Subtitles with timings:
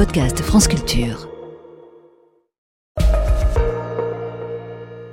[0.00, 1.28] podcast France Culture.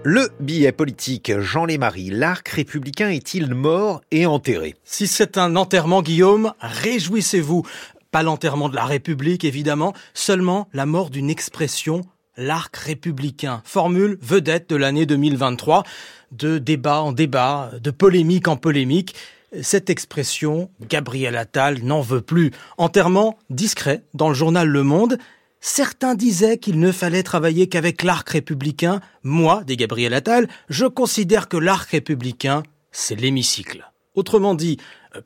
[0.06, 4.76] Le billet politique Jean Lémarie, l'arc républicain est-il mort et enterré?
[4.86, 7.64] Si c'est un enterrement, Guillaume, réjouissez-vous.
[8.12, 12.04] Pas l'enterrement de la République, évidemment, seulement la mort d'une expression,
[12.38, 13.62] l'arc républicain.
[13.66, 15.84] Formule vedette de l'année 2023,
[16.32, 19.16] de débat en débat, de polémique en polémique.
[19.62, 22.52] Cette expression, Gabriel Attal n'en veut plus.
[22.78, 25.18] Enterrement discret dans le journal Le Monde.
[25.62, 29.00] Certains disaient qu'il ne fallait travailler qu'avec l'arc républicain.
[29.24, 33.90] Moi, dit Gabriel Attal, je considère que l'arc républicain, c'est l'hémicycle.
[34.16, 34.78] Autrement dit,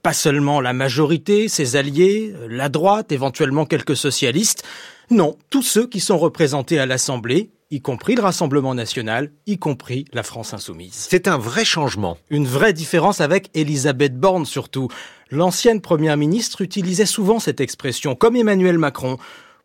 [0.03, 4.63] pas seulement la majorité, ses alliés, la droite, éventuellement quelques socialistes.
[5.09, 10.05] Non, tous ceux qui sont représentés à l'Assemblée, y compris le Rassemblement national, y compris
[10.13, 11.07] la France insoumise.
[11.09, 12.17] C'est un vrai changement.
[12.29, 14.89] Une vraie différence avec Elisabeth Borne surtout.
[15.31, 19.17] L'ancienne première ministre utilisait souvent cette expression, comme Emmanuel Macron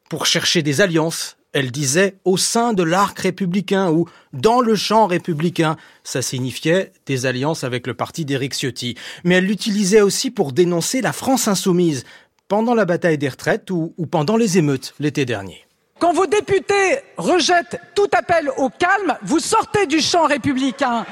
[0.09, 1.37] pour chercher des alliances.
[1.53, 5.77] Elle disait au sein de l'arc républicain ou dans le champ républicain.
[6.05, 8.95] Ça signifiait des alliances avec le parti d'Éric Ciotti.
[9.25, 12.05] Mais elle l'utilisait aussi pour dénoncer la France insoumise
[12.47, 15.66] pendant la bataille des retraites ou, ou pendant les émeutes l'été dernier.
[15.98, 21.06] Quand vos députés rejettent tout appel au calme, vous sortez du champ républicain.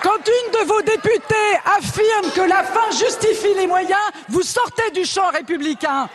[0.00, 5.04] Quand une de vos députés affirme que la fin justifie les moyens, vous sortez du
[5.04, 6.08] champ républicain.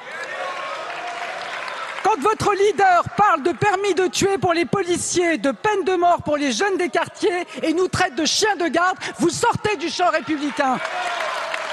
[2.03, 6.21] Quand votre leader parle de permis de tuer pour les policiers, de peine de mort
[6.23, 9.89] pour les jeunes des quartiers et nous traite de chiens de garde, vous sortez du
[9.89, 10.77] champ républicain.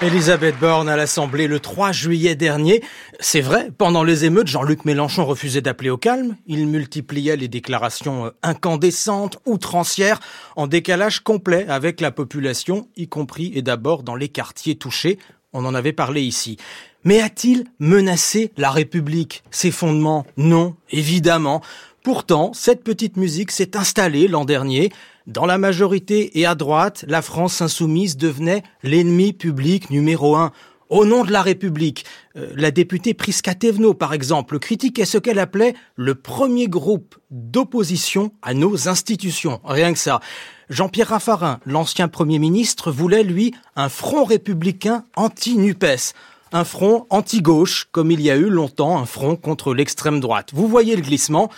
[0.03, 2.83] Elisabeth Borne à l'Assemblée le 3 juillet dernier.
[3.20, 6.36] C'est vrai, pendant les émeutes, Jean-Luc Mélenchon refusait d'appeler au calme.
[6.47, 10.19] Il multipliait les déclarations euh, incandescentes, outrancières,
[10.56, 15.19] en décalage complet avec la population, y compris et d'abord dans les quartiers touchés.
[15.53, 16.56] On en avait parlé ici.
[17.05, 20.27] Mais a-t-il menacé la République, ses fondements?
[20.36, 21.62] Non, évidemment.
[22.05, 24.92] Pourtant, cette petite musique s'est installée l'an dernier.
[25.27, 30.52] Dans la majorité et à droite, la France insoumise devenait l'ennemi public numéro un.
[30.90, 32.05] Au nom de la République,
[32.36, 38.33] euh, la députée Prisca Thévenot, par exemple, critiquait ce qu'elle appelait le premier groupe d'opposition
[38.42, 39.62] à nos institutions.
[39.64, 40.20] Rien que ça.
[40.68, 46.12] Jean-Pierre Raffarin, l'ancien Premier ministre, voulait, lui, un front républicain anti-NUPES.
[46.52, 50.50] Un front anti-gauche, comme il y a eu longtemps un front contre l'extrême droite.
[50.52, 51.50] Vous voyez le glissement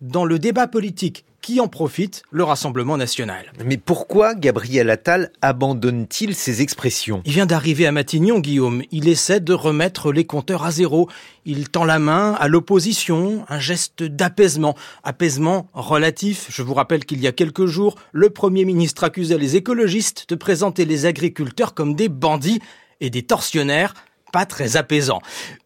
[0.00, 3.52] dans le débat politique qui en profite Le Rassemblement national.
[3.64, 7.22] Mais pourquoi Gabriel Attal abandonne-t-il ses expressions?
[7.24, 8.82] Il vient d'arriver à Matignon, Guillaume.
[8.90, 11.08] Il essaie de remettre les compteurs à zéro.
[11.46, 14.74] Il tend la main à l'opposition, un geste d'apaisement.
[15.04, 16.48] Apaisement relatif.
[16.50, 20.34] Je vous rappelle qu'il y a quelques jours, le Premier ministre accusait les écologistes de
[20.34, 22.60] présenter les agriculteurs comme des bandits
[23.00, 23.94] et des tortionnaires
[24.32, 25.20] pas très apaisant.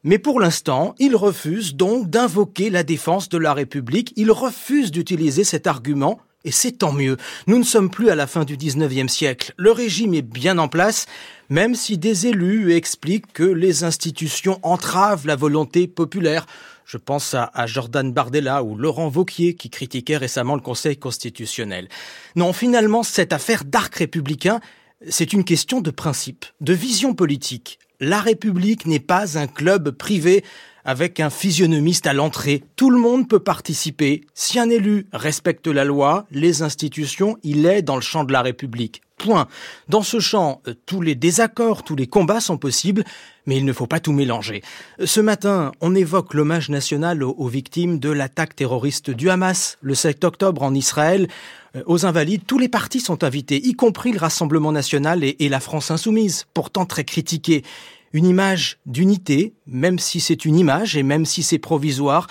[0.04, 5.44] Mais pour l'instant, il refuse donc d'invoquer la défense de la République, il refuse d'utiliser
[5.44, 7.16] cet argument, et c'est tant mieux.
[7.46, 9.54] Nous ne sommes plus à la fin du 19e siècle.
[9.56, 11.06] Le régime est bien en place,
[11.50, 16.46] même si des élus expliquent que les institutions entravent la volonté populaire.
[16.84, 21.88] Je pense à, Jordan Bardella ou Laurent Vauquier qui critiquaient récemment le Conseil constitutionnel.
[22.34, 24.60] Non, finalement, cette affaire d'arc républicain,
[25.08, 30.44] c'est une question de principe, de vision politique la République n'est pas un club privé
[30.84, 32.62] avec un physionomiste à l'entrée.
[32.76, 34.22] Tout le monde peut participer.
[34.34, 38.42] Si un élu respecte la loi, les institutions, il est dans le champ de la
[38.42, 39.02] République.
[39.18, 39.46] Point.
[39.88, 43.04] Dans ce champ, euh, tous les désaccords, tous les combats sont possibles,
[43.46, 44.62] mais il ne faut pas tout mélanger.
[45.04, 50.24] Ce matin, on évoque l'hommage national aux, victimes de l'attaque terroriste du Hamas le 7
[50.24, 51.28] octobre en Israël.
[51.76, 55.60] Euh, aux invalides, tous les partis sont invités, y compris le Rassemblement national et, la
[55.60, 57.62] France insoumise, pourtant très critiquée.
[58.12, 62.26] Une image d'unité, même si c'est une image et même si c'est provisoire,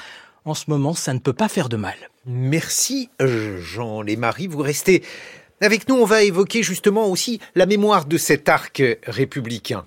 [0.46, 1.96] en ce moment, ça ne peut pas faire de mal.
[2.26, 4.48] Merci Jean Lémarie.
[4.48, 5.04] Vous restez
[5.60, 5.96] avec nous.
[5.96, 9.86] On va évoquer justement aussi la mémoire de cet arc républicain.